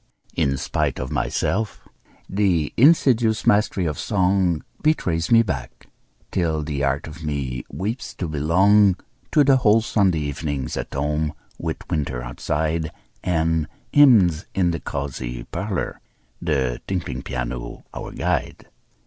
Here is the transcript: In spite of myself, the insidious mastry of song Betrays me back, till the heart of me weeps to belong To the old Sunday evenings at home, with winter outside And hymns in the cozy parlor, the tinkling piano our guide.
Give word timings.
In 0.35 0.57
spite 0.57 0.97
of 0.97 1.11
myself, 1.11 1.87
the 2.27 2.73
insidious 2.75 3.45
mastry 3.45 3.85
of 3.85 3.99
song 3.99 4.63
Betrays 4.81 5.29
me 5.29 5.43
back, 5.43 5.85
till 6.31 6.63
the 6.63 6.79
heart 6.81 7.05
of 7.05 7.21
me 7.23 7.63
weeps 7.69 8.15
to 8.15 8.27
belong 8.27 8.95
To 9.31 9.43
the 9.43 9.59
old 9.61 9.83
Sunday 9.83 10.21
evenings 10.21 10.75
at 10.75 10.91
home, 10.91 11.33
with 11.59 11.87
winter 11.87 12.23
outside 12.23 12.89
And 13.23 13.67
hymns 13.93 14.47
in 14.55 14.71
the 14.71 14.79
cozy 14.79 15.43
parlor, 15.43 16.01
the 16.41 16.81
tinkling 16.87 17.21
piano 17.21 17.85
our 17.93 18.11
guide. 18.11 18.69